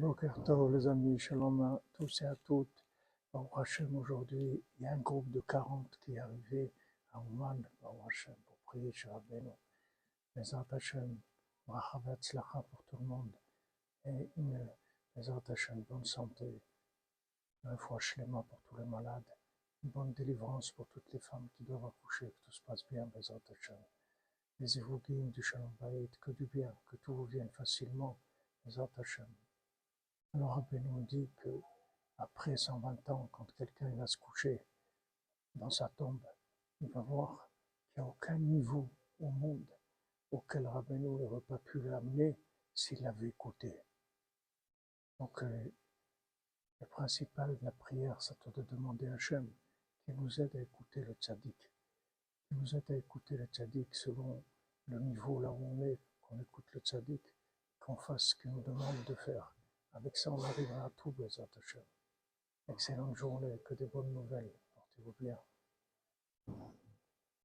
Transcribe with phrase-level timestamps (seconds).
[0.00, 2.86] Boker Tov, les amis, shalom à tous et à toutes.
[3.34, 6.72] Baruch Hashem, aujourd'hui, il y a un groupe de 40 qui est arrivé
[7.12, 9.50] à Ouman, Baruch Hashem, pour prier chez Rabbeinu.
[10.34, 11.18] Bezat Hashem,
[11.66, 13.30] Brachavat Tzlacha pour tout le monde.
[14.06, 14.66] Et une
[15.14, 16.62] Bezat Hashem, bonne santé,
[17.64, 19.22] un fois shlema pour tous les malades,
[19.84, 23.04] une bonne délivrance pour toutes les femmes qui doivent accoucher, que tout se passe bien,
[23.14, 23.76] Bezat Hashem.
[24.60, 28.16] Les évoquines du Shalom Bayit, que du bien, que tout vous vienne facilement,
[28.64, 29.28] Bezat Hashem.
[30.32, 31.48] Alors Rabbeinu dit que
[32.18, 34.62] après 120 ans, quand quelqu'un va se coucher
[35.56, 36.24] dans sa tombe,
[36.80, 37.50] il va voir
[37.92, 38.88] qu'il n'y a aucun niveau
[39.18, 39.66] au monde
[40.30, 42.38] auquel Rabbeinu n'aurait pas pu l'amener
[42.72, 43.76] s'il l'avait écouté.
[45.18, 45.64] Donc, euh,
[46.80, 49.50] le principal de la prière, c'est de demander à Hachem
[50.04, 51.70] qui nous aide à écouter le tzaddik,
[52.46, 54.42] qui nous aide à écouter le tzaddik selon
[54.86, 57.22] le niveau là où on est, qu'on écoute le tzaddik,
[57.80, 59.52] qu'on fasse ce qu'il nous demande de faire.
[59.92, 61.48] Avec ça, on arrivera à tout, Bezat.
[62.68, 64.52] Excellente journée, que des bonnes nouvelles.
[64.74, 65.38] Portez-vous bien.